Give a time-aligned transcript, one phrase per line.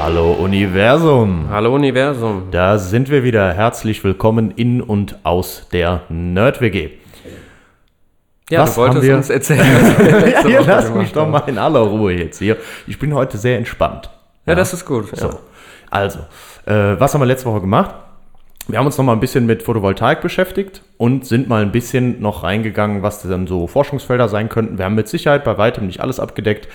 [0.00, 1.46] Hallo Universum.
[1.50, 2.44] Hallo Universum.
[2.52, 3.52] Da sind wir wieder.
[3.52, 6.90] Herzlich willkommen in und aus der Nerd-WG.
[8.48, 9.66] Ja, Was du wolltest uns erzählen.
[10.48, 12.56] Ja, Woche lass mich doch mal in aller Ruhe jetzt hier.
[12.86, 14.08] Ich bin heute sehr entspannt.
[14.46, 15.08] Ja, das ist gut.
[15.16, 15.34] So, Ja.
[15.90, 16.20] also,
[16.64, 17.94] äh, was haben wir letzte Woche gemacht?
[18.68, 22.20] Wir haben uns noch mal ein bisschen mit Photovoltaik beschäftigt und sind mal ein bisschen
[22.20, 24.76] noch reingegangen, was dann so Forschungsfelder sein könnten.
[24.78, 26.68] Wir haben mit Sicherheit bei weitem nicht alles abgedeckt,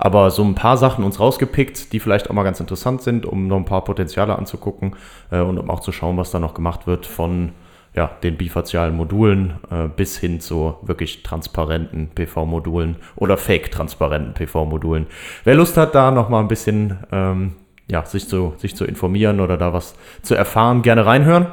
[0.00, 3.46] aber so ein paar Sachen uns rausgepickt, die vielleicht auch mal ganz interessant sind, um
[3.46, 4.96] noch ein paar Potenziale anzugucken
[5.30, 7.52] äh, und um auch zu schauen, was da noch gemacht wird von
[7.94, 15.06] ja, den bifazialen Modulen äh, bis hin zu wirklich transparenten PV-Modulen oder fake-transparenten PV-Modulen.
[15.44, 17.56] Wer Lust hat, da noch mal ein bisschen ähm,
[17.88, 21.48] ja, sich, zu, sich zu informieren oder da was zu erfahren, gerne reinhören.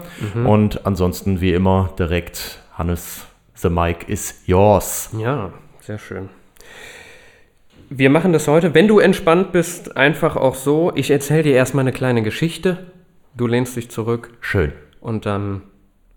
[0.45, 5.09] Und ansonsten, wie immer, direkt Hannes, the mic is yours.
[5.17, 6.29] ja, sehr schön.
[7.89, 10.91] Wir machen das heute, wenn du entspannt bist, einfach auch so.
[10.95, 12.87] Ich erzähle dir erstmal eine kleine Geschichte.
[13.35, 14.73] Du lehnst dich zurück Schön.
[14.99, 15.61] und dann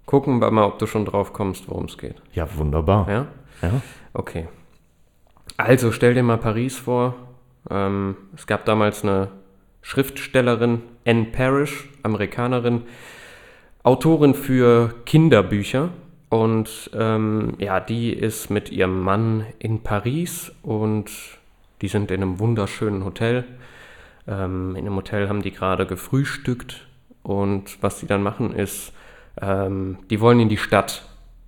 [0.05, 2.17] gucken wir mal, ob du schon drauf kommst, worum es geht.
[2.33, 3.09] Ja, wunderbar.
[3.09, 3.27] Ja?
[3.63, 3.83] Ja.
[4.13, 4.49] Okay.
[5.57, 7.15] Also stell dir mal Paris vor.
[7.71, 9.29] Ähm, es gab damals eine
[9.83, 12.83] Schriftstellerin, Anne Parrish, Amerikanerin,
[13.85, 15.91] Autorin für Kinderbücher.
[16.31, 21.11] Und ähm, ja, die ist mit ihrem Mann in Paris und
[21.81, 23.45] die sind in einem wunderschönen Hotel.
[24.27, 26.87] Ähm, in einem Hotel haben die gerade gefrühstückt
[27.23, 28.93] und was sie dann machen ist,
[29.41, 31.05] ähm, die wollen in die Stadt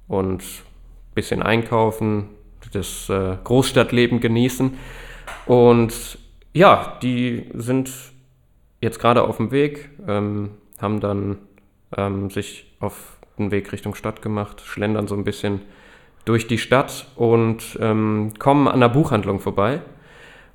[0.09, 2.29] und ein bisschen einkaufen,
[2.73, 4.75] das äh, Großstadtleben genießen.
[5.47, 6.19] Und
[6.53, 7.91] ja, die sind
[8.81, 10.51] jetzt gerade auf dem Weg, ähm,
[10.81, 11.39] haben dann
[11.97, 15.61] ähm, sich auf den Weg Richtung Stadt gemacht, schlendern so ein bisschen
[16.25, 19.81] durch die Stadt und ähm, kommen an der Buchhandlung vorbei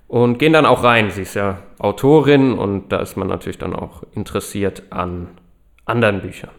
[0.07, 1.11] und gehen dann auch rein.
[1.11, 5.29] Sie ist ja Autorin und da ist man natürlich dann auch interessiert an
[5.85, 6.51] anderen Büchern.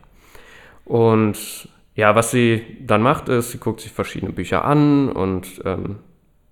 [0.85, 5.97] Und ja, was sie dann macht, ist, sie guckt sich verschiedene Bücher an und ähm,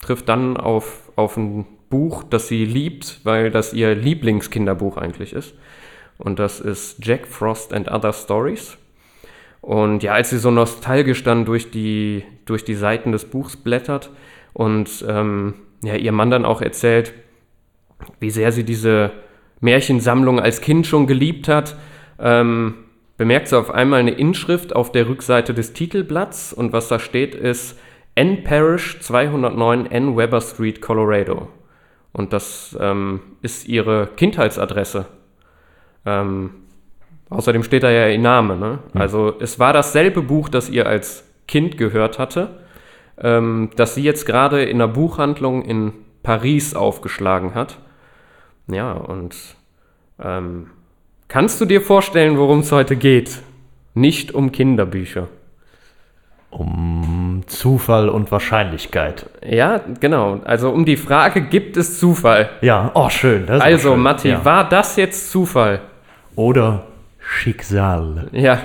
[0.00, 5.54] trifft dann auf, auf ein Buch, das sie liebt, weil das ihr Lieblingskinderbuch eigentlich ist.
[6.18, 8.76] Und das ist Jack Frost and Other Stories.
[9.60, 14.10] Und ja, als sie so nostalgisch dann durch die, durch die Seiten des Buchs blättert
[14.52, 17.14] und ähm, ja, ihr Mann dann auch erzählt,
[18.20, 19.12] wie sehr sie diese
[19.60, 21.76] Märchensammlung als Kind schon geliebt hat,
[22.18, 22.74] ähm,
[23.16, 27.34] bemerkt sie auf einmal eine Inschrift auf der Rückseite des Titelblatts und was da steht
[27.34, 27.78] ist
[28.14, 31.48] N Parish 209 N Weber Street, Colorado.
[32.12, 35.06] Und das ähm, ist ihre Kindheitsadresse.
[36.06, 36.50] Ähm,
[37.28, 38.56] außerdem steht da ja ihr Name.
[38.56, 38.78] Ne?
[38.94, 42.58] Also es war dasselbe Buch, das ihr als Kind gehört hatte,
[43.22, 47.78] ähm, das sie jetzt gerade in einer Buchhandlung in Paris aufgeschlagen hat.
[48.68, 49.36] Ja, und
[50.22, 50.70] ähm,
[51.28, 53.38] kannst du dir vorstellen, worum es heute geht?
[53.94, 55.28] Nicht um Kinderbücher.
[56.50, 59.26] Um Zufall und Wahrscheinlichkeit.
[59.44, 60.40] Ja, genau.
[60.44, 62.50] Also um die Frage, gibt es Zufall?
[62.60, 63.48] Ja, oh, schön.
[63.48, 64.00] Also, schön.
[64.00, 64.44] Matti, Ja.
[64.44, 65.80] war das jetzt Zufall?
[66.34, 66.86] Oder
[67.18, 68.28] Schicksal.
[68.32, 68.60] Ja.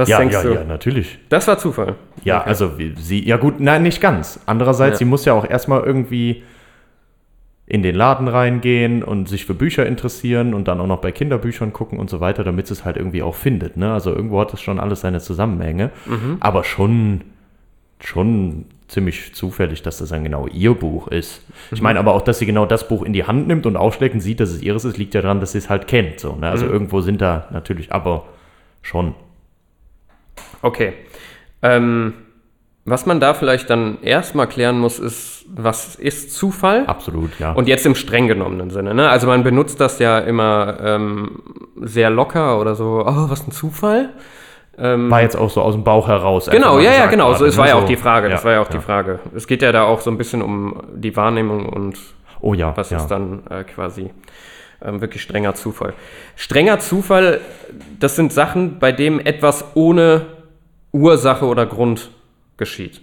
[0.00, 0.54] Was Ja, denkst ja, du?
[0.54, 1.18] ja, natürlich.
[1.28, 1.94] Das war Zufall.
[2.24, 4.40] Ja, also wie- sie, ja gut, nein, nicht ganz.
[4.46, 4.98] Andererseits, Ja.
[5.00, 6.42] sie muss ja auch erstmal irgendwie
[7.66, 11.74] in den Laden reingehen und sich für Bücher interessieren und dann auch noch bei Kinderbüchern
[11.74, 13.76] gucken und so weiter, damit sie es halt irgendwie auch findet.
[13.76, 13.92] Ne?
[13.92, 15.90] Also irgendwo hat das schon alles seine Zusammenhänge.
[16.06, 16.38] Mhm.
[16.40, 17.20] Aber schon,
[18.00, 21.46] schon ziemlich zufällig, dass das dann genau ihr Buch ist.
[21.48, 21.74] Mhm.
[21.76, 24.14] Ich meine aber auch, dass sie genau das Buch in die Hand nimmt und aufschlägt
[24.14, 26.18] und sieht, dass es ihres ist, liegt ja daran, dass sie es halt kennt.
[26.18, 26.48] So, ne?
[26.48, 26.72] Also Mhm.
[26.72, 28.24] irgendwo sind da natürlich, aber
[28.82, 29.14] schon.
[30.62, 30.94] Okay.
[31.62, 32.14] Ähm,
[32.84, 36.86] was man da vielleicht dann erstmal klären muss, ist, was ist Zufall?
[36.86, 37.52] Absolut, ja.
[37.52, 38.94] Und jetzt im streng genommenen Sinne.
[38.94, 39.08] Ne?
[39.08, 41.42] Also man benutzt das ja immer ähm,
[41.76, 44.10] sehr locker oder so, oh, was ein Zufall.
[44.78, 46.48] Ähm, war jetzt auch so aus dem Bauch heraus.
[46.50, 47.34] Genau, ja, ja, genau.
[47.34, 47.60] So, es ne?
[47.60, 48.30] war ja auch die Frage.
[48.30, 48.78] Das ja, war ja auch ja.
[48.78, 49.18] die Frage.
[49.34, 51.98] Es geht ja da auch so ein bisschen um die Wahrnehmung und
[52.42, 52.98] Oh ja, was ja.
[52.98, 54.10] ist dann äh, quasi
[54.82, 55.92] ähm, wirklich strenger Zufall.
[56.36, 57.40] Strenger Zufall,
[57.98, 60.26] das sind Sachen, bei dem etwas ohne
[60.92, 62.10] Ursache oder Grund
[62.56, 63.00] geschieht.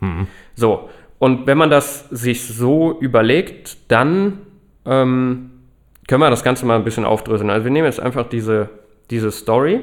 [0.00, 0.26] Mhm.
[0.54, 4.38] So, und wenn man das sich so überlegt, dann
[4.86, 5.50] ähm,
[6.08, 7.50] können wir das Ganze mal ein bisschen aufdröseln.
[7.50, 8.70] Also wir nehmen jetzt einfach diese,
[9.10, 9.80] diese Story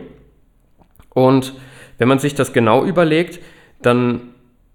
[1.10, 1.54] Und
[1.98, 3.40] wenn man sich das genau überlegt,
[3.82, 4.34] dann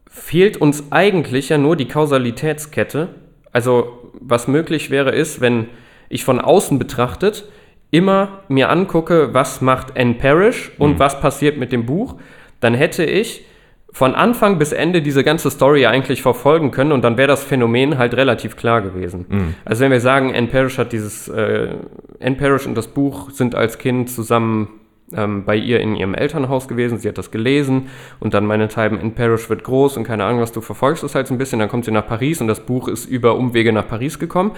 [0.09, 3.09] fehlt uns eigentlich ja nur die Kausalitätskette.
[3.51, 5.69] Also was möglich wäre ist, wenn
[6.09, 7.45] ich von außen betrachtet
[7.91, 12.17] immer mir angucke, was macht Anne Parrish und was passiert mit dem Buch,
[12.63, 13.45] dann hätte ich
[13.93, 17.99] von Anfang bis Ende diese ganze Story eigentlich verfolgen können und dann wäre das Phänomen
[17.99, 19.27] halt relativ klar gewesen.
[19.67, 21.75] Also wenn wir sagen, Anne Parrish hat dieses, äh,
[22.19, 24.69] Anne Parrish und das Buch sind als Kind zusammen
[25.15, 27.89] ähm, bei ihr in ihrem Elternhaus gewesen, sie hat das gelesen
[28.19, 31.27] und dann meinethalben Anne Parrish wird groß und keine Ahnung was, du verfolgst es halt
[31.27, 33.87] so ein bisschen, dann kommt sie nach Paris und das Buch ist über Umwege nach
[33.87, 34.53] Paris gekommen.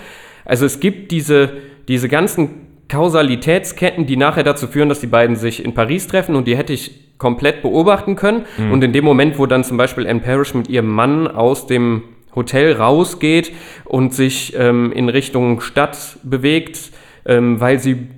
[0.45, 1.55] Also es gibt diese,
[1.89, 6.47] diese ganzen Kausalitätsketten, die nachher dazu führen, dass die beiden sich in Paris treffen und
[6.47, 8.45] die hätte ich komplett beobachten können.
[8.71, 12.03] Und in dem Moment, wo dann zum Beispiel Anne Parrish mit ihrem Mann aus dem
[12.37, 13.51] Hotel rausgeht
[13.87, 16.91] und sich ähm, in Richtung Stadt bewegt,
[17.25, 18.09] ähm, weil sie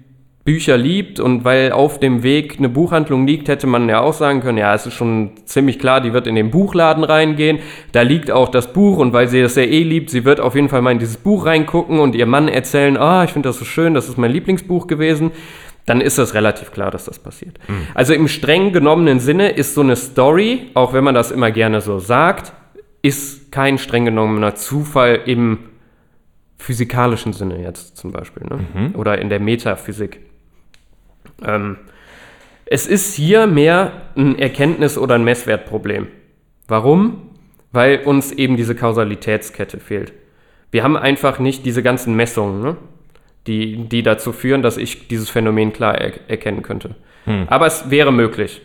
[0.44, 4.40] Bücher liebt und weil auf dem Weg eine Buchhandlung liegt, hätte man ja auch sagen
[4.40, 7.60] können, ja, es ist schon ziemlich klar, die wird in den Buchladen reingehen,
[7.92, 10.56] da liegt auch das Buch und weil sie das ja eh liebt, sie wird auf
[10.56, 13.58] jeden Fall mal in dieses Buch reingucken und ihr Mann erzählen, ah, ich finde das
[13.58, 15.30] so schön, das ist mein Lieblingsbuch gewesen,
[15.86, 17.58] dann ist das relativ klar, dass das passiert.
[17.94, 21.80] Also im streng genommenen Sinne ist so eine Story, auch wenn man das immer gerne
[21.80, 22.52] so sagt,
[23.02, 25.58] ist kein streng genommener Zufall im
[26.58, 28.90] physikalischen Sinne jetzt zum Beispiel, ne?
[28.94, 30.20] oder in der Metaphysik.
[31.44, 31.76] Ähm,
[32.64, 36.08] es ist hier mehr ein Erkenntnis- oder ein Messwertproblem.
[36.66, 37.30] Warum?
[37.70, 40.12] Weil uns eben diese Kausalitätskette fehlt.
[40.72, 42.76] Wir haben einfach nicht diese ganzen Messungen, ne?
[43.46, 46.94] Die, die dazu führen, dass ich dieses Phänomen klar er erkennen könnte.
[47.48, 48.62] Aber es wäre möglich.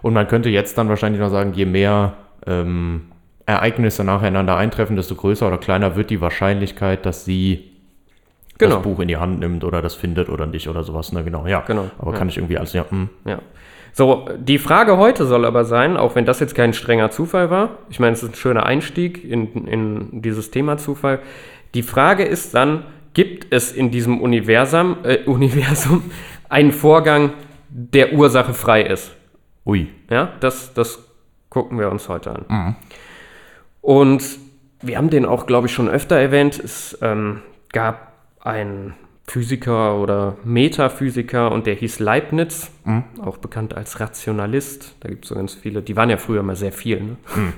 [0.00, 2.14] Und man könnte jetzt dann wahrscheinlich noch sagen, je mehr
[2.46, 3.02] ähm,
[3.44, 7.64] Ereignisse nacheinander eintreffen, desto größer oder kleiner wird die Wahrscheinlichkeit, dass sie
[8.58, 8.74] Genau.
[8.76, 11.12] das Buch in die Hand nimmt oder das findet oder nicht oder sowas.
[11.12, 11.22] Ne?
[11.22, 11.60] Genau, ja.
[11.66, 12.18] Genau, Aber ja.
[12.18, 12.84] kann ich irgendwie alles, ja.
[12.90, 13.08] hm.
[13.24, 13.38] Ja.
[13.92, 17.70] So, die Frage heute soll aber sein, auch wenn das jetzt kein strenger Zufall war,
[17.88, 21.20] ich meine, es ist ein schöner Einstieg in, in dieses Thema Zufall.
[21.74, 22.82] Die Frage ist dann,
[23.18, 26.04] gibt es in diesem Universum, äh, Universum
[26.48, 27.32] einen Vorgang,
[27.68, 29.12] der Ursache frei ist?
[29.66, 29.88] Ui.
[30.08, 31.00] Ja, das, das
[31.48, 32.76] gucken wir uns heute an.
[33.80, 34.22] Und
[34.80, 36.60] wir haben den auch, glaube ich, schon öfter erwähnt.
[36.60, 37.42] Es ähm,
[37.72, 38.94] gab einen
[39.24, 42.70] Physiker oder Metaphysiker und der hieß Leibniz,
[43.20, 44.94] auch bekannt als Rationalist.
[45.00, 47.00] Da gibt es so ganz viele, die waren ja früher mal sehr viel.
[47.00, 47.16] Ne?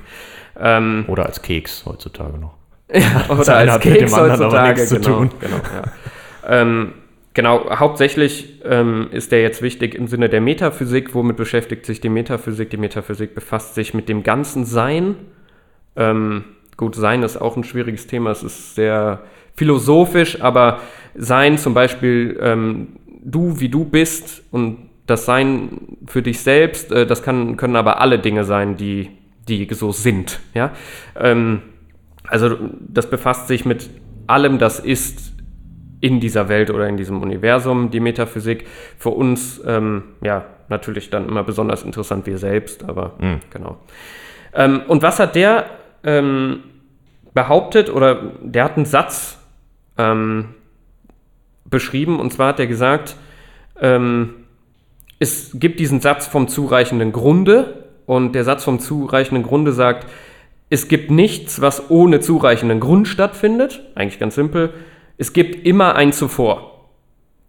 [0.59, 2.60] Ähm, Oder als Keks heutzutage noch.
[3.29, 5.17] oder eine als hat mit dem Keks anderen aber nichts zu genau.
[5.17, 5.29] tun.
[5.39, 6.61] Genau, ja.
[6.61, 6.93] ähm,
[7.33, 11.13] genau, hauptsächlich ähm, ist der jetzt wichtig im Sinne der Metaphysik.
[11.13, 12.69] Womit beschäftigt sich die Metaphysik?
[12.69, 15.15] Die Metaphysik befasst sich mit dem ganzen Sein.
[15.95, 16.43] Ähm,
[16.77, 18.31] gut, Sein ist auch ein schwieriges Thema.
[18.31, 19.21] Es ist sehr
[19.55, 20.79] philosophisch, aber
[21.15, 22.87] Sein zum Beispiel, ähm,
[23.23, 28.01] du wie du bist und das Sein für dich selbst, äh, das kann, können aber
[28.01, 29.09] alle Dinge sein, die,
[29.47, 30.39] die so sind.
[30.53, 30.71] Ja?
[31.19, 31.61] Ähm,
[32.27, 33.89] also das befasst sich mit
[34.27, 35.33] allem, das ist
[35.99, 38.67] in dieser Welt oder in diesem Universum, die Metaphysik.
[38.97, 43.13] Für uns, ähm, ja, natürlich dann immer besonders interessant wir selbst, aber
[43.51, 43.77] genau.
[44.53, 45.65] Ähm, und was hat der
[46.03, 46.63] ähm,
[47.33, 49.37] behauptet oder der hat einen Satz
[49.97, 50.55] ähm,
[51.65, 53.15] beschrieben und zwar hat er gesagt,
[53.79, 54.35] ähm,
[55.19, 60.07] es gibt diesen Satz vom zureichenden Grunde und der Satz vom zureichenden Grunde sagt,
[60.71, 63.83] es gibt nichts, was ohne zureichenden Grund stattfindet.
[63.93, 64.73] Eigentlich ganz simpel.
[65.17, 66.87] Es gibt immer ein Zuvor.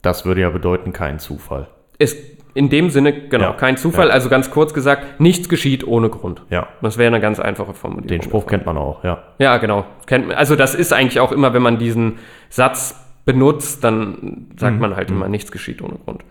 [0.03, 1.69] Das würde ja bedeuten, kein Zufall.
[1.99, 2.17] Es,
[2.55, 4.09] in dem Sinne, genau, Ja, kein Zufall.
[4.09, 4.13] ja.
[4.13, 6.43] Also ganz kurz gesagt, nichts geschieht ohne Grund.
[6.51, 6.67] Ja.
[6.83, 8.09] Das wäre eine ganz einfache Formulierung.
[8.09, 8.51] Den Spruch davon.
[8.51, 9.23] kennt man auch, ja.
[9.39, 9.87] Ja, genau.
[10.07, 12.19] Kennt, also das ist eigentlich auch immer, wenn man diesen
[12.51, 16.25] Satz benutzt, dann sagt man halt immer, nichts geschieht ohne Grund.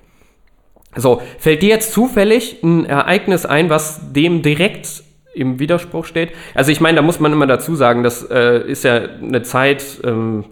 [0.98, 6.32] So, fällt dir jetzt zufällig ein Ereignis ein, was dem direkt im Widerspruch steht?
[6.54, 10.02] Also ich meine, da muss man immer dazu sagen, das äh, ist ja eine Zeit
[10.04, 10.46] ähm,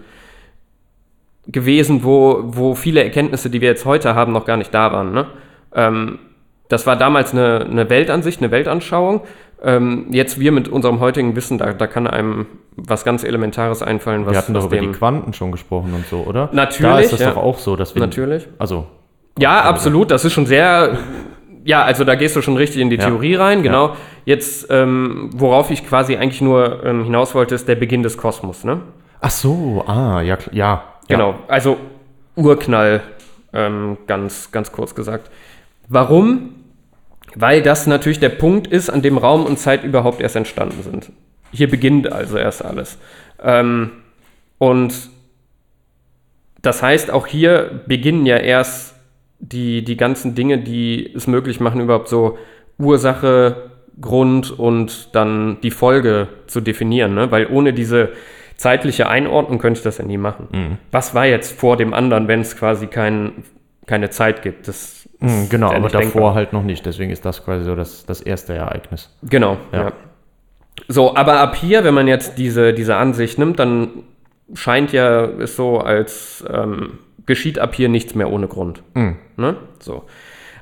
[1.48, 5.12] gewesen, wo, wo viele Erkenntnisse, die wir jetzt heute haben, noch gar nicht da waren.
[5.12, 5.28] Ne?
[5.74, 6.20] Ähm,
[6.68, 9.22] das war damals eine, eine Weltansicht, eine Weltanschauung.
[9.62, 12.46] Ähm, jetzt wir mit unserem heutigen Wissen, da, da kann einem
[12.78, 16.20] was ganz Elementares einfallen, was, Wir hatten doch über die Quanten schon gesprochen und so,
[16.22, 16.50] oder?
[16.54, 17.32] Natürlich, Da ist das ja.
[17.32, 18.02] doch auch so, dass wir.
[18.02, 18.48] Natürlich.
[18.58, 18.86] Also,
[19.38, 20.12] Ja, absolut.
[20.12, 20.98] Das ist schon sehr.
[21.64, 23.06] Ja, also da gehst du schon richtig in die Ja.
[23.08, 23.96] Theorie rein, genau.
[24.26, 28.64] Jetzt, ähm, worauf ich quasi eigentlich nur ähm, hinaus wollte, ist der Beginn des Kosmos,
[28.64, 28.82] ne?
[29.22, 30.84] ach so, ah, ja, ja.
[31.08, 31.78] Genau, also
[32.36, 33.02] Urknall,
[33.52, 35.32] ähm, ganz, ganz kurz gesagt.
[35.88, 36.56] Warum?
[37.36, 41.12] Weil das natürlich der Punkt ist, an dem Raum und Zeit überhaupt erst entstanden sind.
[41.52, 42.98] Hier beginnt also erst alles.
[43.42, 43.92] Ähm,
[44.60, 44.94] und
[46.62, 48.96] das heißt, auch hier beginnen ja erst
[49.40, 52.38] die, die ganzen Dinge, die es möglich machen, überhaupt so
[52.78, 57.14] Ursache, Grund und dann die Folge zu definieren.
[57.16, 57.32] Ne?
[57.32, 58.10] Weil ohne diese
[58.56, 60.78] zeitliche Einordnung könnte ich das ja nie machen.
[60.92, 63.44] Was war jetzt vor dem anderen, wenn es quasi kein,
[63.86, 64.68] keine Zeit gibt?
[64.68, 66.34] Das Mhm, genau, aber davor denkbar.
[66.36, 66.86] halt noch nicht.
[66.86, 69.14] Deswegen ist das quasi so das, das erste Ereignis.
[69.24, 69.82] Genau, Ja.
[69.82, 69.92] ja.
[70.88, 73.90] So, aber ab hier, wenn man jetzt diese, diese Ansicht nimmt, dann
[74.54, 78.82] scheint ja es so, als ähm, geschieht ab hier nichts mehr ohne Grund.
[79.38, 79.56] Ne?
[79.80, 80.04] So.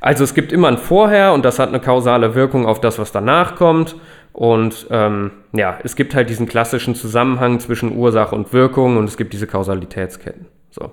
[0.01, 3.11] Also es gibt immer ein Vorher und das hat eine kausale Wirkung auf das, was
[3.11, 3.95] danach kommt.
[4.33, 9.15] Und ähm, ja, es gibt halt diesen klassischen Zusammenhang zwischen Ursache und Wirkung und es
[9.17, 10.45] gibt diese Kausalitätsketten.
[10.69, 10.91] So.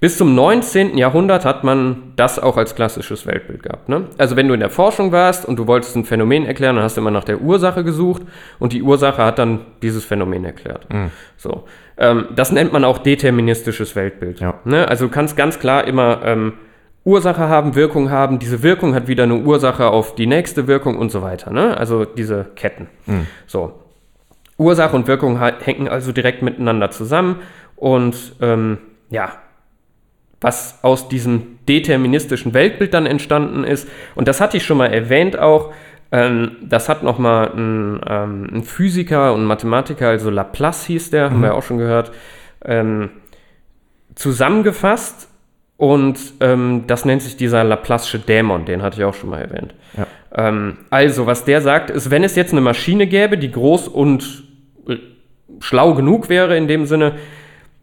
[0.00, 0.98] Bis zum 19.
[0.98, 3.88] Jahrhundert hat man das auch als klassisches Weltbild gehabt.
[3.88, 4.04] Ne?
[4.18, 6.96] Also wenn du in der Forschung warst und du wolltest ein Phänomen erklären, dann hast
[6.96, 8.22] du immer nach der Ursache gesucht
[8.58, 10.86] und die Ursache hat dann dieses Phänomen erklärt.
[11.36, 11.64] So.
[11.98, 14.40] Ähm, das nennt man auch deterministisches Weltbild.
[14.40, 14.54] Ja.
[14.64, 14.88] Ne?
[14.88, 16.54] Also du kannst ganz klar immer ähm,
[17.04, 18.38] Ursache haben, Wirkung haben.
[18.38, 21.50] Diese Wirkung hat wieder eine Ursache auf die nächste Wirkung und so weiter.
[21.50, 21.76] Ne?
[21.76, 22.88] Also diese Ketten.
[23.46, 23.72] So.
[24.58, 27.36] Ursache und Wirkung hängen also direkt miteinander zusammen
[27.76, 28.78] und ähm,
[29.08, 29.32] ja,
[30.40, 33.88] was aus diesem deterministischen Weltbild dann entstanden ist.
[34.14, 35.72] Und das hatte ich schon mal erwähnt auch.
[36.10, 41.42] Ähm, das hat nochmal ein, ähm, ein Physiker und Mathematiker, also Laplace hieß der, haben
[41.42, 42.12] wir auch schon gehört,
[42.64, 43.10] ähm,
[44.14, 45.28] zusammengefasst.
[45.76, 49.74] Und ähm, das nennt sich dieser Laplace'sche Dämon, den hatte ich auch schon mal erwähnt.
[49.96, 50.06] Ja.
[50.34, 54.42] Ähm, also, was der sagt, ist, wenn es jetzt eine Maschine gäbe, die groß und
[54.88, 54.96] äh,
[55.60, 57.12] schlau genug wäre in dem Sinne,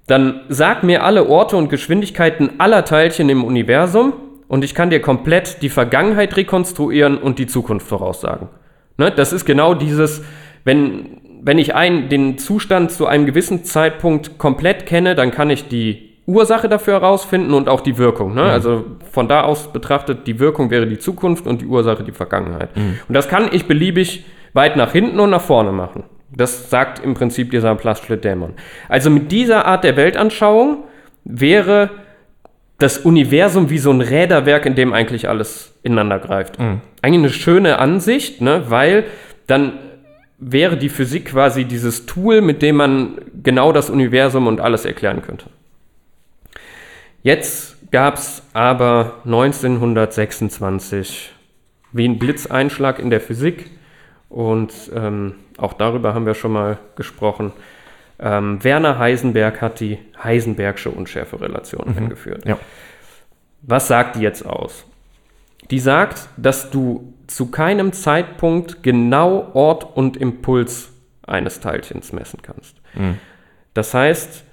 [0.08, 4.14] dann sag mir alle Orte und Geschwindigkeiten aller Teilchen im Universum
[4.48, 8.50] und ich kann dir komplett die Vergangenheit rekonstruieren und die Zukunft voraussagen.
[8.98, 9.12] Ne?
[9.12, 10.24] Das ist genau dieses,
[10.64, 15.68] wenn, wenn ich ein, den Zustand zu einem gewissen Zeitpunkt komplett kenne, dann kann ich
[15.68, 18.34] die Ursache dafür herausfinden und auch die Wirkung.
[18.34, 18.44] Ne?
[18.44, 22.70] Also von da aus betrachtet, die Wirkung wäre die Zukunft und die Ursache die Vergangenheit.
[22.76, 26.04] Und das kann ich beliebig weit nach hinten und nach vorne machen.
[26.36, 28.54] Das sagt im Prinzip dieser Laplace'sche Dämon.
[28.90, 30.84] Also mit dieser Art der Weltanschauung
[31.24, 31.92] wäre
[32.78, 36.60] das Universum wie so ein Räderwerk, in dem eigentlich alles ineinander greift.
[37.02, 38.66] Eigentlich eine schöne Ansicht, ne?
[38.70, 39.06] weil
[39.48, 39.74] dann
[40.38, 45.22] wäre die Physik quasi dieses Tool, mit dem man genau das Universum und alles erklären
[45.22, 45.46] könnte.
[47.24, 51.32] Jetzt gab es aber 1926
[51.94, 53.72] wie ein Blitzeinschlag in der Physik
[54.30, 57.54] und ähm, auch darüber haben wir schon mal gesprochen.
[58.26, 62.44] Ähm, Werner Heisenberg hat die Heisenbergsche Unschärferelation eingeführt.
[62.46, 62.58] Ja.
[63.62, 64.84] Was sagt die jetzt aus?
[65.70, 70.92] Die sagt, dass du zu keinem Zeitpunkt genau Ort und Impuls
[71.26, 72.76] eines Teilchens messen kannst.
[73.74, 74.44] Das heißt,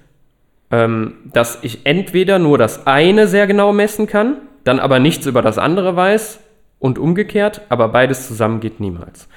[0.71, 5.41] ähm, dass ich entweder nur das eine sehr genau messen kann, dann aber nichts über
[5.41, 6.39] das andere weiß
[6.79, 9.27] und umgekehrt, aber beides zusammen geht niemals.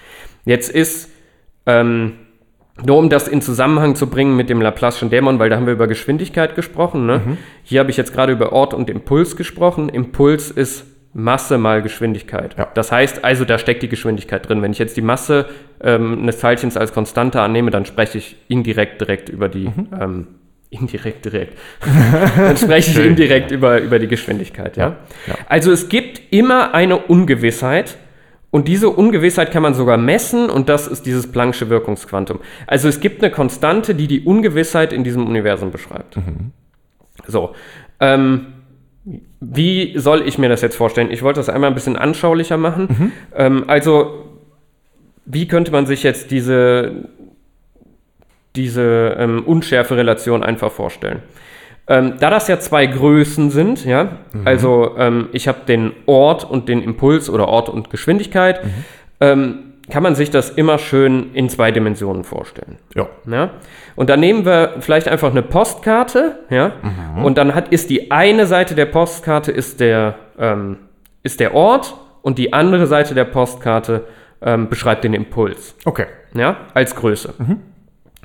[0.45, 1.11] Jetzt ist,
[1.67, 2.15] ähm,
[2.85, 5.73] nur um das in Zusammenhang zu bringen mit dem Laplace'schen Dämon, weil da haben wir
[5.73, 7.07] über Geschwindigkeit gesprochen.
[7.07, 7.39] Ne?
[7.63, 9.89] Hier habe ich jetzt gerade über Ort und Impuls gesprochen.
[9.89, 12.57] Impuls ist Masse mal Geschwindigkeit.
[12.59, 12.69] Ja.
[12.75, 14.61] Das heißt also, da steckt die Geschwindigkeit drin.
[14.61, 15.47] Wenn ich jetzt die Masse
[15.83, 20.27] ähm, eines Teilchens als Konstante annehme, dann spreche ich indirekt direkt über die ähm,
[20.69, 21.57] indirekt direkt.
[22.37, 24.77] dann spreche ich indirekt über, über die Geschwindigkeit.
[24.77, 24.97] Ja?
[25.27, 25.35] ja.
[25.49, 27.97] Also es gibt immer eine Ungewissheit
[28.57, 32.41] und diese Ungewissheit kann man sogar messen und das ist dieses Planck'sche Wirkungsquantum.
[32.67, 36.17] Also es gibt eine Konstante, die die Ungewissheit in diesem Universum beschreibt.
[37.27, 37.55] So,
[38.01, 38.47] ähm,
[39.41, 41.11] wie soll ich mir das jetzt vorstellen?
[41.11, 43.13] Ich wollte das einmal ein bisschen anschaulicher machen.
[43.35, 44.25] Ähm, also,
[45.27, 47.11] wie könnte man sich jetzt diese,
[48.57, 51.21] diese ähm, Unschärfe-Relation einfach vorstellen?
[51.89, 56.69] Ähm, da das ja zwei Größen sind, ja, also ähm, ich habe den Ort und
[56.69, 58.61] den Impuls oder Ort und Geschwindigkeit,
[59.21, 62.79] ähm, kann man sich das immer schön in zwei Dimensionen vorstellen.
[62.97, 63.07] Ja.
[63.31, 63.51] Ja?
[63.95, 66.73] Und dann nehmen wir vielleicht einfach eine Postkarte, ja,
[67.23, 70.79] und dann hat, ist die eine Seite der Postkarte ist der, ähm,
[71.23, 74.07] ist der Ort und die andere Seite der Postkarte
[74.43, 76.07] ähm, beschreibt den Impuls Okay.
[76.35, 77.33] ja, als Größe.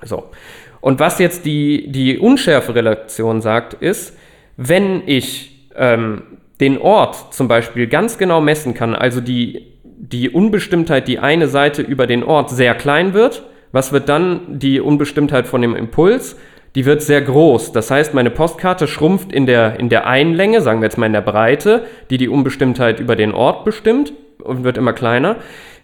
[0.03, 0.31] So.
[0.81, 4.17] Und was jetzt die, die Unschärferelation sagt, ist,
[4.57, 6.23] wenn ich ähm,
[6.59, 11.81] den Ort zum Beispiel ganz genau messen kann, also die, die Unbestimmtheit, die eine Seite
[11.81, 16.37] über den Ort sehr klein wird, was wird dann die Unbestimmtheit von dem Impuls?
[16.75, 17.71] Die wird sehr groß.
[17.73, 21.05] Das heißt, meine Postkarte schrumpft in der, in der einen Länge, sagen wir jetzt mal
[21.05, 25.37] in der Breite, die die Unbestimmtheit über den Ort bestimmt und wird immer kleiner.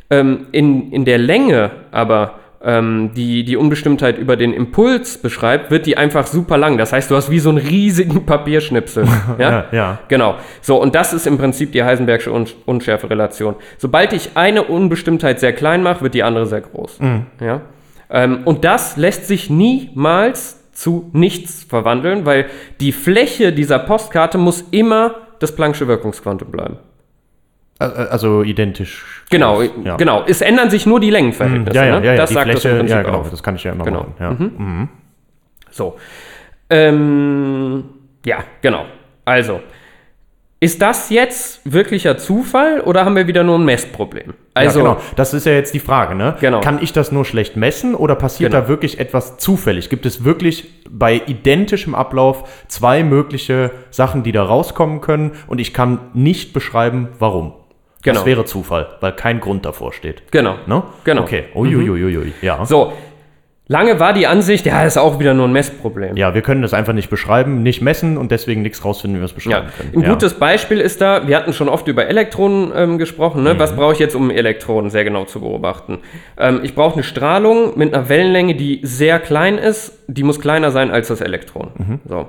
[0.09, 5.85] Ähm, in, in der Länge aber ähm, die die Unbestimmtheit über den Impuls beschreibt, wird
[5.85, 6.77] die einfach super lang.
[6.77, 9.05] Das heißt, du hast wie so einen riesigen Papierschnipsel.
[9.37, 9.49] ja?
[9.49, 9.99] Ja, ja.
[10.07, 10.35] Genau.
[10.61, 13.55] So, und das ist im Prinzip die Heisenbergsche Un Unschärferelation.
[13.77, 16.99] Sobald ich eine Unbestimmtheit sehr klein mache, wird die andere sehr groß.
[17.41, 17.61] Ja?
[18.09, 22.45] Ähm, und das lässt sich niemals zu nichts verwandeln, weil
[22.79, 26.77] die Fläche dieser Postkarte muss immer das Planck'sche Wirkungsquantum bleiben.
[27.79, 29.05] Äh, Also identisch.
[29.29, 29.97] Genau, Ja.
[29.97, 30.23] genau.
[30.27, 31.75] Es ändern sich nur die Längenverhältnisse.
[31.77, 32.05] Ja, ja, ne?
[32.05, 32.17] ja, ja.
[32.17, 33.29] das die sagt das Fläche, im Prinzip ja, genau, auf.
[33.29, 33.99] das kann ich ja immer Genau.
[33.99, 34.13] machen.
[34.19, 34.31] Ja.
[34.31, 34.89] Mhm.
[35.71, 35.97] So.
[36.69, 37.83] Ähm,
[38.25, 38.85] ja, genau.
[39.25, 39.59] Also,
[40.59, 44.33] ist das jetzt wirklicher Zufall oder haben wir wieder nur ein Messproblem?
[44.55, 45.01] Also, ja, genau.
[45.15, 46.35] Das ist ja jetzt die Frage, ne?
[46.41, 46.61] Genau.
[46.61, 48.63] Kann ich das nur schlecht messen oder passiert Genau.
[48.63, 49.89] da wirklich etwas zufällig?
[49.89, 55.73] Gibt es wirklich bei identischem Ablauf zwei mögliche Sachen, die da rauskommen können und ich
[55.75, 57.53] kann nicht beschreiben, warum?
[58.07, 58.19] Genau.
[58.19, 60.23] Das wäre Zufall, weil kein Grund davor steht.
[60.31, 60.55] genau.
[60.65, 60.83] Ne?
[61.03, 61.21] Genau.
[61.23, 61.45] Okay.
[61.55, 62.33] Uiuiuiui.
[62.41, 62.65] Ja.
[62.65, 62.93] So,
[63.67, 66.15] lange war die Ansicht, ja, ist auch wieder nur ein Messproblem.
[66.15, 69.25] Ja, wir können das einfach nicht beschreiben, nicht messen und deswegen nichts rausfinden, wie wir
[69.25, 69.91] es Ja, beschreiben können.
[69.95, 70.09] ein ja.
[70.09, 73.43] gutes Beispiel ist da, wir hatten schon oft über Elektronen ähm, gesprochen.
[73.43, 73.55] Ne?
[73.55, 73.59] Mhm.
[73.59, 75.99] Was brauche ich jetzt, um Elektronen sehr genau zu beobachten?
[76.37, 79.91] Ähm, ich brauche eine Strahlung mit einer Wellenlänge, die sehr klein ist.
[80.07, 81.71] Die muss kleiner sein als das Elektron.
[81.77, 81.99] Mhm.
[82.07, 82.27] So.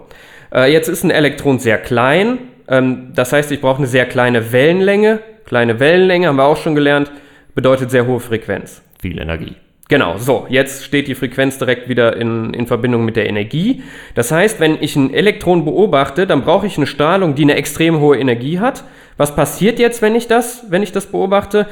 [0.52, 2.38] Äh, jetzt ist ein Elektron sehr klein.
[2.68, 5.20] Ähm, das heißt, ich brauche eine sehr kleine Wellenlänge.
[5.46, 7.10] Kleine Wellenlänge, haben wir auch schon gelernt,
[7.54, 8.82] bedeutet sehr hohe Frequenz.
[9.00, 9.56] Viel Energie.
[9.88, 13.82] Genau, so, jetzt steht die Frequenz direkt wieder in, in Verbindung mit der Energie.
[14.14, 17.98] Das heißt, wenn ich ein Elektron beobachte, dann brauche ich eine Strahlung, die eine extrem
[17.98, 18.84] hohe Energie hat.
[19.16, 21.66] Was passiert jetzt, wenn ich das, wenn ich das beobachte?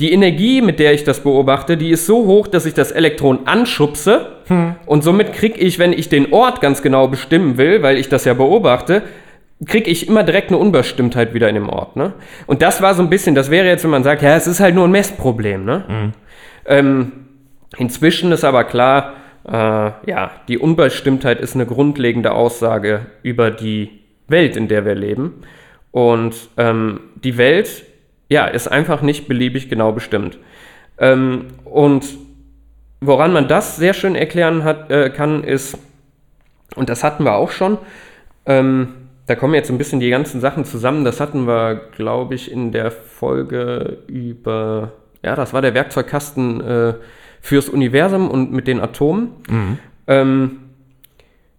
[0.00, 3.46] Die Energie, mit der ich das beobachte, die ist so hoch, dass ich das Elektron
[3.46, 4.38] anschubse.
[4.86, 8.24] Und somit kriege ich, wenn ich den Ort ganz genau bestimmen will, weil ich das
[8.24, 9.02] ja beobachte,
[9.66, 11.96] kriege ich immer direkt eine Unbestimmtheit wieder in dem Ort.
[11.96, 12.14] Ne?
[12.46, 14.60] Und das war so ein bisschen, das wäre jetzt, wenn man sagt, ja, es ist
[14.60, 15.64] halt nur ein Messproblem.
[15.64, 16.12] Ne?
[16.66, 17.12] Ähm,
[17.76, 19.14] inzwischen ist aber klar,
[19.46, 25.42] äh, ja, die Unbestimmtheit ist eine grundlegende Aussage über die Welt, in der wir leben.
[25.90, 27.84] Und ähm, die Welt,
[28.28, 30.38] ja, ist einfach nicht beliebig genau bestimmt.
[30.98, 32.06] Ähm, und
[33.00, 35.76] woran man das sehr schön erklären hat, äh, kann, ist,
[36.76, 37.78] und das hatten wir auch schon,
[38.46, 38.94] ähm,
[39.30, 41.04] da kommen jetzt ein bisschen die ganzen Sachen zusammen.
[41.04, 44.90] Das hatten wir, glaube ich, in der Folge über,
[45.22, 46.94] ja, das war der Werkzeugkasten äh,
[47.40, 49.28] fürs Universum und mit den Atomen.
[50.08, 50.58] Ähm,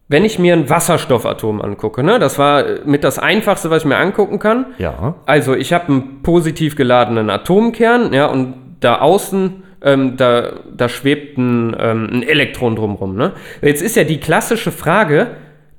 [0.10, 3.96] wenn ich mir ein Wasserstoffatom angucke, ne, das war mit das Einfachste, was ich mir
[3.96, 4.66] angucken kann.
[4.78, 5.16] Ja.
[5.26, 11.38] Also ich habe einen positiv geladenen Atomkern, ja, und da außen, ähm, da, da schwebt
[11.38, 13.16] ein, ähm, ein Elektron drumrum.
[13.16, 13.32] Ne?
[13.62, 15.28] Jetzt ist ja die klassische Frage,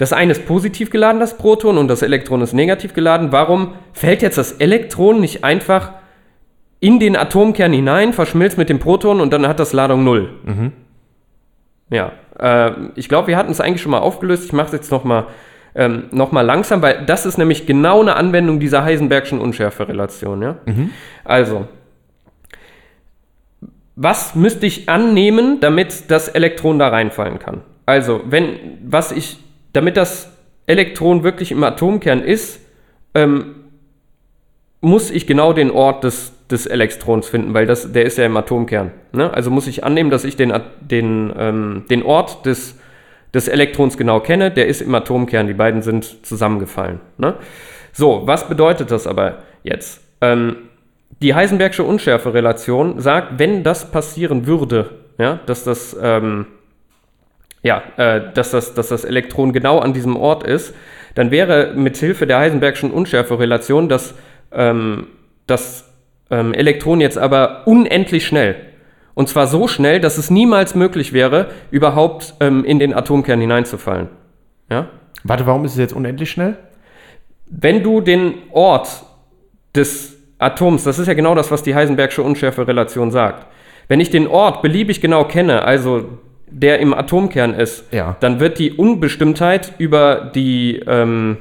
[0.03, 3.31] das eine ist positiv geladen, das Proton, und das Elektron ist negativ geladen.
[3.31, 5.93] Warum fällt jetzt das Elektron nicht einfach
[6.81, 10.29] in den Atomkern hinein, verschmilzt mit dem Proton und dann hat das Ladung 0?
[11.89, 14.45] Ja, äh, ich glaube, wir hatten es eigentlich schon mal aufgelöst.
[14.45, 15.27] Ich mache es jetzt nochmal
[15.77, 20.43] ähm, noch mal langsam, weil das ist nämlich genau eine Anwendung dieser Heisenbergschen Unschärferelation.
[20.43, 20.57] Ja?
[21.25, 21.69] Also,
[23.95, 27.61] was müsste ich annehmen, damit das Elektron da reinfallen kann?
[27.87, 29.39] Also, wenn, was ich,
[29.73, 30.31] damit das
[30.67, 32.61] Elektron wirklich im Atomkern ist,
[33.15, 33.57] ähm,
[34.81, 38.37] muss ich genau den Ort des, des Elektrons finden, weil das, der ist ja im
[38.37, 38.91] Atomkern.
[39.13, 39.33] Ne?
[39.33, 42.79] Also muss ich annehmen, dass ich den, den, ähm, den Ort des,
[43.33, 47.01] des Elektrons genau kenne, der ist im Atomkern, die beiden sind zusammengefallen.
[47.17, 47.35] Ne?
[47.93, 50.01] So, was bedeutet das aber jetzt?
[50.21, 50.57] Ähm,
[51.21, 56.47] die Heisenbergsche Unschärferelation sagt, wenn das passieren würde, ja, dass das, ähm,
[57.63, 60.75] ja, äh, dass, das, dass das Elektron genau an diesem Ort ist,
[61.15, 64.15] dann wäre mit Hilfe der Heisenbergschen Unschärferelation das,
[64.53, 65.09] ähm,
[65.47, 65.89] das
[66.31, 68.57] ähm, Elektron jetzt aber unendlich schnell.
[69.15, 74.09] Und zwar so schnell, dass es niemals möglich wäre, überhaupt ähm, in den Atomkern hineinzufallen.
[74.71, 74.89] Ja?
[75.23, 76.57] Warte, warum ist es jetzt unendlich schnell?
[77.47, 79.05] Wenn du den Ort
[79.75, 83.47] des Atoms, das ist ja genau das, was die Heisenbergsche Unschärferelation sagt.
[83.89, 88.17] Wenn ich den Ort beliebig genau kenne, also der im Atomkern ist, Ja.
[88.21, 91.39] dann wird die Unbestimmtheit über die, ähm,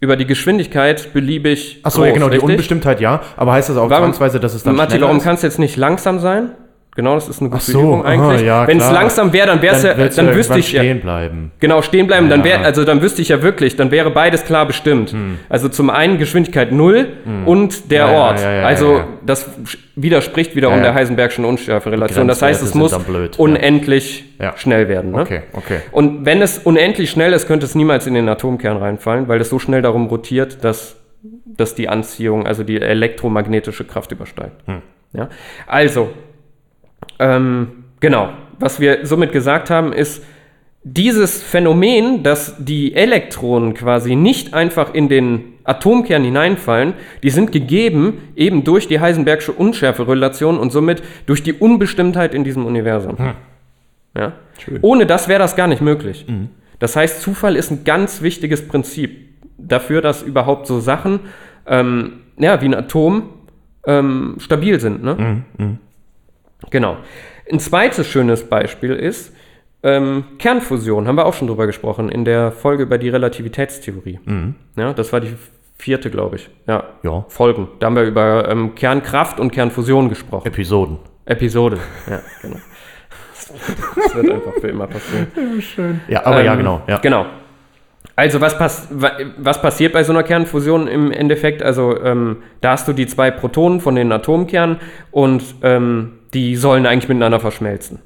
[0.00, 2.50] über die Geschwindigkeit beliebig Achso, ja genau, die richtig?
[2.50, 5.42] Unbestimmtheit ja, aber heißt das auch Warum- zwangsweise, dass es dann Matti, warum kann es
[5.42, 6.50] jetzt nicht langsam sein?
[6.96, 8.42] Genau, das ist eine gute so, Übung eigentlich.
[8.42, 11.00] ja, Wenn es langsam wäre, dann wär's ja, wird's dann ja wüsste ich ja, stehen
[11.00, 11.52] bleiben.
[11.60, 12.44] Genau, stehen bleiben, dann Ja.
[12.46, 15.14] wäre, also dann wüsste ich ja wirklich, dann wäre beides klar bestimmt.
[15.50, 17.06] Also zum einen Geschwindigkeit 0
[17.44, 18.12] und der Hm.
[18.12, 18.40] Ja, ja, Ort.
[18.40, 19.06] ja, ja, also ja, ja.
[19.26, 19.50] das
[19.94, 20.84] wiederspricht wiederum Ja, ja.
[20.92, 22.26] der Heisenbergschen Unschärferelation.
[22.28, 23.42] Das heißt, es muss dann blöd, ja.
[23.44, 24.54] unendlich Ja.
[24.56, 25.12] schnell werden.
[25.12, 25.20] Ne?
[25.20, 25.78] Okay, okay.
[25.92, 29.48] Und wenn es unendlich schnell ist, könnte es niemals in den Atomkern reinfallen, weil es
[29.50, 30.96] so schnell darum rotiert, dass,
[31.46, 34.66] dass die Anziehung, also die elektromagnetische Kraft übersteigt.
[34.66, 34.82] Hm.
[35.12, 35.28] Ja?
[35.66, 36.10] Also,
[37.18, 38.30] ähm, genau.
[38.58, 40.22] Was wir somit gesagt haben, ist,
[40.88, 48.18] dieses Phänomen, dass die Elektronen quasi nicht einfach in den Atomkern hineinfallen, die sind gegeben
[48.36, 53.16] eben durch die Heisenbergsche Unschärferelation und somit durch die Unbestimmtheit in diesem Universum.
[54.16, 54.32] Ja?
[54.80, 56.24] Ohne das wäre das gar nicht möglich.
[56.78, 59.10] Das heißt, Zufall ist ein ganz wichtiges Prinzip
[59.58, 61.18] dafür, dass überhaupt so Sachen
[61.66, 63.30] ähm, ja, wie ein Atom
[63.86, 65.02] ähm, stabil sind.
[65.02, 65.42] Ne?
[66.70, 66.96] Genau.
[67.50, 69.32] Ein zweites schönes Beispiel ist
[69.82, 74.18] ähm, Kernfusion, haben wir auch schon drüber gesprochen, in der Folge über die Relativitätstheorie.
[74.76, 75.34] Ja, das war die
[75.78, 76.48] vierte, glaube ich.
[76.66, 76.84] Ja.
[77.02, 77.24] Ja.
[77.28, 77.68] Folgen.
[77.78, 80.46] Da haben wir über ähm, Kernkraft und Kernfusion gesprochen.
[80.46, 80.98] Episoden.
[81.26, 81.78] Episode.
[82.08, 82.56] Ja, genau.
[83.96, 85.28] Das wird einfach für immer passieren.
[86.08, 86.82] Ja, aber ja, Ähm, genau.
[86.88, 86.98] Ja.
[86.98, 87.26] Genau.
[88.16, 91.62] Also was, pass wa- was passiert bei so einer Kernfusion im Endeffekt?
[91.62, 94.78] Also ähm, da hast du die zwei Protonen von den Atomkernen
[95.12, 98.00] und ähm, die sollen eigentlich miteinander verschmelzen.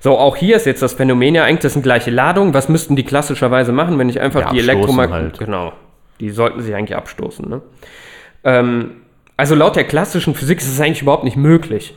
[0.00, 2.54] So, auch hier ist jetzt das Phänomen ja eigentlich, das sind gleiche Ladungen.
[2.54, 5.32] Was müssten die klassischerweise machen, wenn ich einfach Ja, die abstoßen Elektromagnetik...
[5.32, 5.46] halt.
[5.46, 5.72] Genau.
[6.20, 7.48] Die sollten sich eigentlich abstoßen.
[7.48, 7.62] Ne?
[8.44, 8.92] Ähm,
[9.36, 11.94] also laut der klassischen Physik ist es eigentlich überhaupt nicht möglich.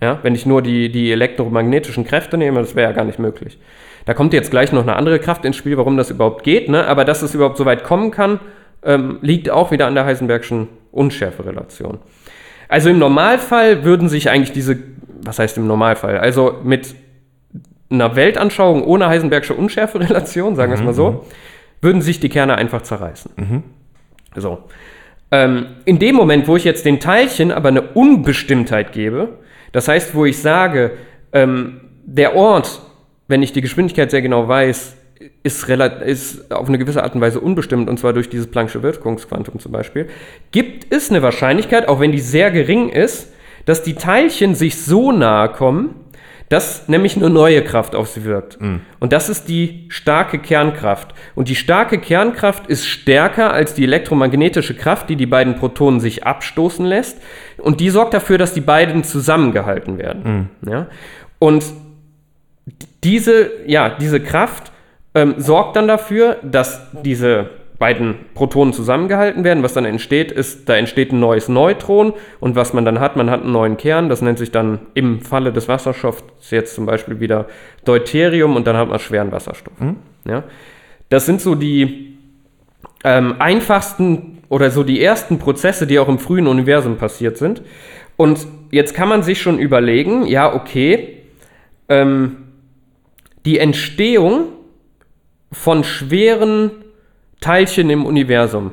[0.00, 3.58] Ja, wenn ich nur die, die elektromagnetischen Kräfte nehme, das wäre ja gar nicht möglich.
[4.06, 6.86] Da kommt jetzt gleich noch eine andere Kraft ins Spiel, warum das überhaupt geht, ne?
[6.86, 8.40] aber dass es überhaupt so weit kommen kann,
[8.82, 11.98] ähm, liegt auch wieder an der Heisenbergschen Unschärferelation.
[12.70, 14.78] Also im Normalfall würden sich eigentlich diese,
[15.22, 16.94] was heißt im Normalfall, also mit
[17.90, 21.26] einer Weltanschauung ohne Heisenbergsche Unschärferelation, sagen wir es mal so,
[21.80, 23.32] würden sich die Kerne einfach zerreißen.
[24.36, 24.58] So.
[25.32, 29.40] Ähm, in dem Moment, wo ich jetzt den Teilchen aber eine Unbestimmtheit gebe,
[29.72, 30.92] das heißt, wo ich sage,
[31.32, 32.82] ähm, der Ort,
[33.26, 34.96] wenn ich die Geschwindigkeit sehr genau weiß,
[35.42, 39.58] ist, ist auf eine gewisse Art und Weise unbestimmt, und zwar durch dieses Planck'sche Wirkungsquantum
[39.58, 40.08] zum Beispiel,
[40.50, 43.32] gibt es eine Wahrscheinlichkeit, auch wenn die sehr gering ist,
[43.66, 45.94] dass die Teilchen sich so nahe kommen,
[46.48, 48.58] dass nämlich eine neue Kraft auf sie wirkt.
[48.98, 51.14] Und das ist die starke Kernkraft.
[51.36, 56.26] Und die starke Kernkraft ist stärker als die elektromagnetische Kraft, die die beiden Protonen sich
[56.26, 57.18] abstoßen lässt.
[57.58, 60.50] Und die sorgt dafür, dass die beiden zusammengehalten werden.
[60.66, 60.88] Ja?
[61.38, 61.64] Und
[63.04, 64.72] diese, ja, diese Kraft
[65.14, 69.62] ähm, sorgt dann dafür, dass diese beiden Protonen zusammengehalten werden.
[69.62, 73.30] Was dann entsteht, ist, da entsteht ein neues Neutron und was man dann hat, man
[73.30, 77.20] hat einen neuen Kern, das nennt sich dann im Falle des Wasserstoffs jetzt zum Beispiel
[77.20, 77.46] wieder
[77.84, 79.74] Deuterium und dann hat man schweren Wasserstoff.
[80.26, 80.44] Ja?
[81.08, 82.18] Das sind so die
[83.02, 87.62] ähm, einfachsten oder so die ersten Prozesse, die auch im frühen Universum passiert sind.
[88.18, 91.16] Und jetzt kann man sich schon überlegen, ja, okay,
[91.88, 92.48] ähm,
[93.46, 94.48] die Entstehung
[95.52, 96.70] von schweren
[97.40, 98.72] Teilchen im Universum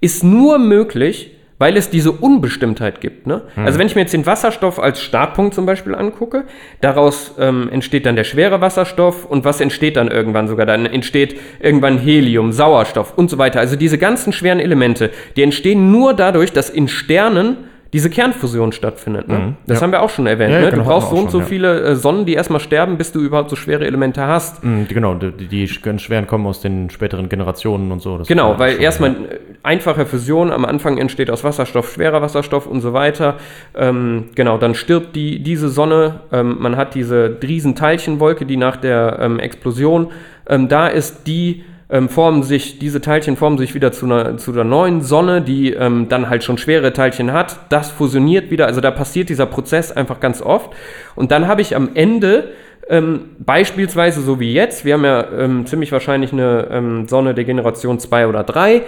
[0.00, 3.26] ist nur möglich, weil es diese Unbestimmtheit gibt.
[3.26, 3.42] Ne?
[3.56, 6.44] Also wenn ich mir jetzt den Wasserstoff als Startpunkt zum Beispiel angucke,
[6.80, 10.66] daraus ähm, entsteht dann der schwere Wasserstoff und was entsteht dann irgendwann sogar?
[10.66, 13.60] Dann entsteht irgendwann Helium, Sauerstoff und so weiter.
[13.60, 17.56] Also diese ganzen schweren Elemente, die entstehen nur dadurch, dass in Sternen
[17.94, 19.28] diese Kernfusion stattfindet.
[19.28, 19.54] Ne?
[19.68, 19.82] Das ja.
[19.84, 20.50] haben wir auch schon erwähnt.
[20.50, 20.70] Ja, ne?
[20.70, 21.46] genau, du brauchst hatten so und so schon, ja.
[21.46, 24.64] viele äh, Sonnen, die erstmal sterben, bis du überhaupt so schwere Elemente hast.
[24.64, 28.20] Mm, Genau, die, die ganz schweren kommen aus den späteren Generationen und so.
[28.26, 29.14] Genau, weil schon, erstmal äh,
[29.62, 33.36] einfache Fusion am Anfang entsteht aus Wasserstoff, schwerer Wasserstoff und so weiter.
[33.76, 36.22] Ähm, genau, dann stirbt die, diese Sonne.
[36.32, 40.10] Ähm, man hat diese Riesenteilchenwolke, die nach der ähm, Explosion
[40.48, 41.28] ähm, da ist.
[41.28, 41.62] Die
[41.94, 45.72] ähm, formen sich, diese Teilchen formen sich wieder zu einer, zu einer neuen Sonne, die
[45.72, 47.56] ähm, dann halt schon schwere Teilchen hat.
[47.68, 48.66] Das fusioniert wieder.
[48.66, 50.72] Also da passiert dieser Prozess einfach ganz oft.
[51.14, 52.48] Und dann habe ich am Ende
[52.88, 57.44] ähm, beispielsweise so wie jetzt, wir haben ja ähm, ziemlich wahrscheinlich eine ähm, Sonne der
[57.44, 58.82] Generation 2 oder 3,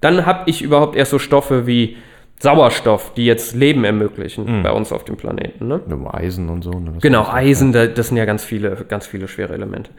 [0.00, 1.98] dann habe ich überhaupt erst so Stoffe wie
[2.40, 5.66] Sauerstoff, die jetzt Leben ermöglichen bei uns auf dem Planeten.
[5.66, 5.80] Ne?
[6.12, 6.70] Eisen und so.
[6.70, 9.90] ne, Genau, Eisen, da, das sind ja ganz viele, ganz viele schwere Elemente.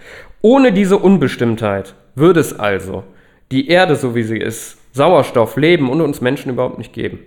[0.42, 3.04] Ohne diese Unbestimmtheit würde es also
[3.52, 7.20] die Erde, so wie sie ist, Sauerstoff, Leben und uns Menschen überhaupt nicht geben.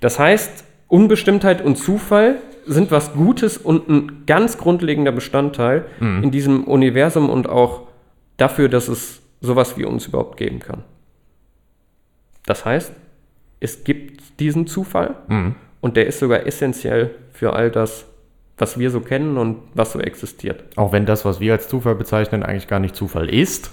[0.00, 6.64] Das heißt, Unbestimmtheit und Zufall sind was Gutes und ein ganz grundlegender Bestandteil in diesem
[6.64, 7.88] Universum und auch
[8.36, 10.84] dafür, dass es sowas wie uns überhaupt geben kann.
[12.46, 12.92] Das heißt,
[13.60, 15.16] es gibt diesen Zufall
[15.80, 18.06] und der ist sogar essentiell für all das,
[18.58, 20.64] was wir so kennen und was so existiert.
[20.76, 23.70] Auch wenn das, was wir als Zufall bezeichnen, eigentlich gar nicht Zufall ist.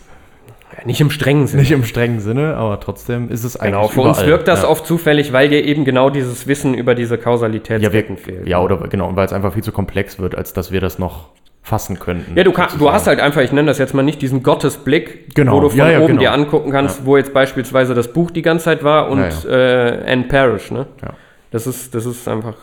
[0.77, 1.61] Ja, nicht im strengen Sinne.
[1.61, 4.31] Nicht im strengen Sinne, aber trotzdem ist es eigentlich Genau, für uns überall.
[4.31, 4.67] wirkt das ja.
[4.67, 8.43] oft zufällig, weil dir eben genau dieses Wissen über diese Kausalitätsketten ja, fehlt.
[8.45, 10.81] wir, ja, oder genau, und weil es einfach viel zu komplex wird, als dass wir
[10.81, 11.29] das noch
[11.63, 12.35] fassen könnten.
[12.37, 15.33] Ja, du, kann, du hast halt einfach, ich nenne das jetzt mal nicht diesen Gottesblick,
[15.35, 16.19] Genau, wo du von ja, ja, oben genau.
[16.21, 20.11] dir angucken kannst, wo jetzt beispielsweise das Buch die ganze Zeit war und Ja, Äh,
[20.11, 20.87] Anne Parrish, ne?
[21.01, 21.13] Ja.
[21.51, 22.55] Das ist, das ist einfach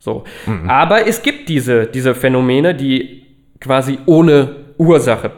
[0.00, 0.24] So.
[0.68, 3.26] Aber es gibt diese, diese Phänomene, die
[3.60, 5.30] quasi ohne Ursache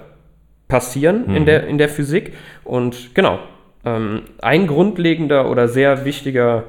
[0.70, 2.33] passieren in, der, in der Physik.
[2.64, 3.38] Und genau,
[3.85, 6.64] ähm, ein grundlegender oder sehr wichtiger,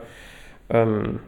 [0.70, 1.20] ähm,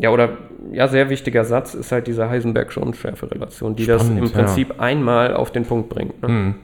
[0.00, 0.28] ja, oder
[0.72, 4.32] ja, sehr wichtiger Satz ist halt diese Heisenbergsche Unschärferelation, die das Spannend, im ja.
[4.32, 6.22] Prinzip einmal auf den Punkt bringt.
[6.22, 6.54] Ne?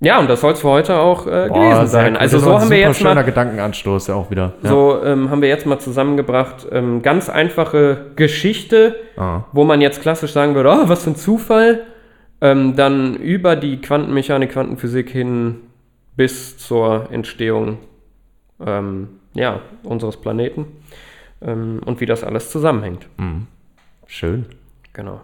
[0.00, 2.12] Ja, und das soll es für heute auch äh, gewesen sehr sein.
[2.12, 2.20] gut.
[2.20, 4.52] Also Das so haben wir jetzt schöner mal Gedankenanstoß ja auch wieder.
[4.62, 4.68] Ja.
[4.68, 9.44] so ähm, haben wir jetzt mal zusammengebracht, ähm, ganz einfache Geschichte, Ah.
[9.52, 11.80] wo man jetzt klassisch sagen würde, oh, was für ein Zufall,
[12.40, 15.60] ähm, dann über die Quantenmechanik, Quantenphysik hin
[16.16, 17.78] bis zur Entstehung
[18.64, 20.66] ähm, ja, unseres Planeten
[21.42, 23.06] ähm, und wie das alles zusammenhängt.
[24.06, 24.46] Schön.
[24.92, 25.20] Genau.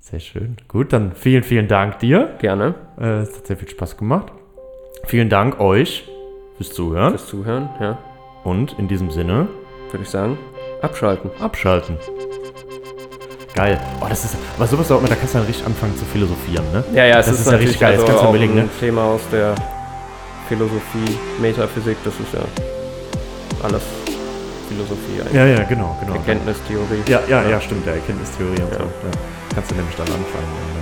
[0.00, 0.56] Sehr schön.
[0.68, 2.34] Gut, dann vielen, vielen Dank dir.
[2.40, 4.32] Gerne Äh, es hat sehr viel Spaß gemacht.
[5.04, 6.08] Vielen Dank euch
[6.56, 7.10] fürs Zuhören.
[7.10, 7.68] fürs Zuhören.
[7.80, 7.98] Ja,
[8.44, 9.48] Und in diesem Sinne,
[9.90, 10.38] würde ich sagen,
[10.80, 11.30] abschalten.
[11.40, 11.96] abschalten.
[13.54, 13.78] Geil.
[14.00, 16.82] Oh, das ist, aber sowas auch, da kannst du dann richtig anfangen zu philosophieren, ne?
[16.94, 18.64] Ja, ja, Das ist, ist ja richtig geil, das also kannst du auch überlegen, ein
[18.64, 18.70] ne?
[18.80, 19.54] Thema aus der
[20.48, 22.40] Philosophie, Metaphysik, das ist ja
[23.62, 23.82] alles
[24.68, 25.34] Philosophie eigentlich.
[25.34, 26.14] Ja, ja, genau, genau.
[26.14, 27.02] Erkenntnistheorie.
[27.08, 28.80] Ja, ja, ja, stimmt, ja, Erkenntnistheorie und so.
[28.80, 29.10] Ja.
[29.54, 30.72] Kannst du nämlich dann anfangen.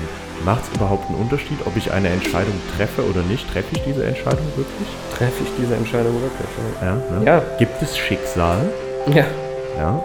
[0.45, 3.51] Macht es überhaupt einen Unterschied, ob ich eine Entscheidung treffe oder nicht?
[3.53, 4.89] Treffe ich diese Entscheidung wirklich?
[5.19, 6.49] Treffe ich diese Entscheidung wirklich?
[6.81, 6.95] Ja.
[6.95, 7.27] Ne?
[7.27, 7.43] Ja.
[7.59, 8.71] Gibt es Schicksal?
[9.09, 9.25] Ja,
[9.77, 10.03] Ja.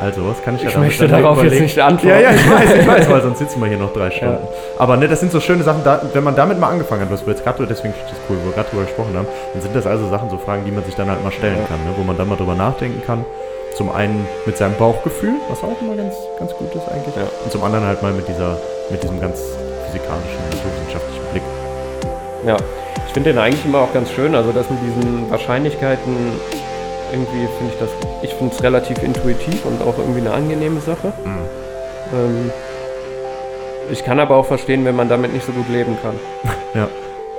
[0.00, 1.62] Also, was kann ich, ich damit möchte dann darauf überlegen?
[1.62, 2.08] jetzt nicht antworten.
[2.08, 4.38] Ja, ja, ich weiß, ich weiß, weil sonst sitzen wir hier noch drei Stunden.
[4.78, 7.26] Aber ne, das sind so schöne Sachen, da, wenn man damit mal angefangen hat, was
[7.26, 9.62] wir jetzt gerade, deswegen finde ich das cool, wo wir gerade drüber gesprochen haben, dann
[9.62, 11.92] sind das also Sachen, so Fragen, die man sich dann halt mal stellen kann, ne,
[11.96, 13.24] wo man dann mal drüber nachdenken kann.
[13.76, 17.14] Zum einen mit seinem Bauchgefühl, was auch immer ganz, ganz gut ist eigentlich.
[17.16, 17.28] Ja.
[17.44, 18.56] Und zum anderen halt mal mit dieser,
[18.90, 19.38] mit diesem ganz
[19.86, 21.42] physikalischen, naturwissenschaftlichen Blick.
[22.46, 22.56] Ja,
[23.06, 26.16] ich finde den eigentlich immer auch ganz schön, also das mit diesen Wahrscheinlichkeiten,
[27.12, 27.90] irgendwie finde ich das,
[28.22, 31.12] ich finde es relativ intuitiv und auch irgendwie eine angenehme Sache.
[31.24, 31.38] Mhm.
[32.12, 32.50] Ähm,
[33.90, 36.18] ich kann aber auch verstehen, wenn man damit nicht so gut leben kann.
[36.72, 36.86] Ja.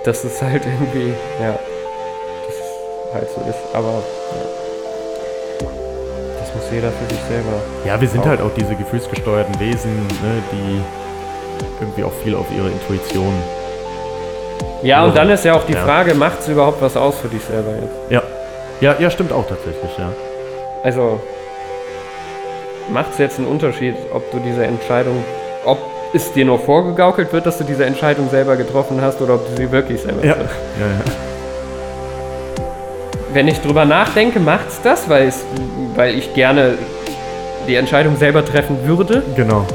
[0.03, 5.67] Dass es halt irgendwie, ja, dass es halt so ist, aber ja.
[6.37, 7.53] das muss jeder für sich selber.
[7.85, 8.25] Ja, wir sind Auch.
[8.25, 10.81] halt auch diese gefühlsgesteuerten Wesen, ne, die
[11.79, 13.31] irgendwie auch viel auf ihre Intuition.
[14.83, 15.85] Ja, und dann ist ja auch die Ja.
[15.85, 18.11] Frage, macht es überhaupt was aus für dich selber jetzt?
[18.11, 18.20] Ja.
[18.81, 20.11] Ja, ja, stimmt auch tatsächlich, ja.
[20.83, 21.19] Also,
[22.91, 25.23] macht es jetzt einen Unterschied, ob du diese Entscheidung,
[25.65, 25.77] ob
[26.13, 29.55] es dir nur vorgegaukelt wird, dass du diese Entscheidung selber getroffen hast oder ob du
[29.55, 30.33] sie wirklich selber Ja.
[30.33, 30.55] triffst?
[30.79, 31.11] Ja, ja.
[33.33, 35.45] Wenn ich drüber nachdenke, macht's das, weil, es,
[35.95, 36.73] weil ich gerne
[37.67, 39.21] die Entscheidung selber treffen würde.
[39.35, 39.65] Genau.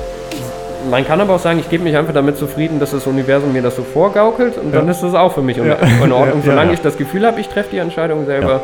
[0.91, 3.63] Man kann aber auch sagen, ich gebe mich einfach damit zufrieden, dass das Universum mir
[3.63, 4.81] das so vorgaukelt und Ja.
[4.81, 5.77] dann ist das auch für mich in Ja.
[6.05, 8.61] in Ordnung, solange ich das Gefühl habe, ich treffe die Entscheidung selber.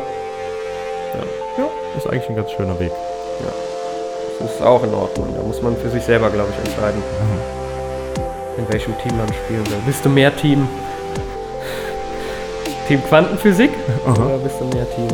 [2.03, 2.91] Ja, ist eigentlich ein ganz schöner Weg.
[4.39, 5.33] Das ist auch in Ordnung.
[5.35, 7.01] Da muss man für sich selber, glaube ich, entscheiden,
[8.57, 9.77] in welchem Team man spielen will.
[9.85, 10.67] Bist du mehr Team
[12.87, 13.69] Team Quantenphysik
[14.05, 15.07] oder bist du mehr Team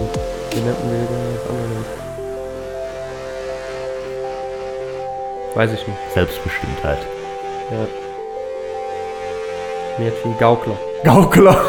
[0.52, 1.86] wie nennt man das andere?
[5.54, 6.00] Weiß ich nicht.
[6.14, 6.98] Selbstbestimmtheit.
[7.70, 7.88] Ja.
[10.00, 10.78] Mehr Team Gaukler.
[11.04, 11.54] Gaukler.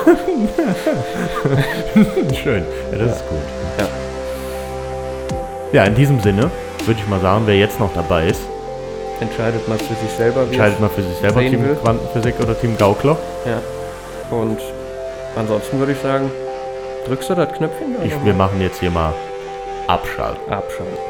[2.42, 2.64] Schön.
[2.92, 3.42] Ja, das ist gut.
[3.78, 4.09] Ja.
[5.72, 6.50] Ja, in diesem Sinne
[6.84, 8.40] würde ich mal sagen, wer jetzt noch dabei ist,
[9.20, 11.76] Entscheidet mal für sich selber, wie entscheidet mal für sich selber Team will.
[11.76, 13.18] Quantenphysik oder Team Gaukler.
[13.44, 13.60] Ja.
[14.34, 14.58] Und
[15.36, 16.30] ansonsten würde ich sagen,
[17.06, 17.96] drückst du das Knöpfchen?
[18.02, 19.12] Ich, wir machen jetzt hier mal
[19.88, 20.50] Abschalten.
[20.50, 21.09] Abschalten.